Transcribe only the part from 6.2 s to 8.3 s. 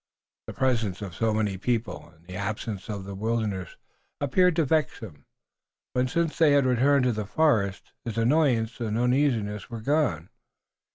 they had returned to the forest his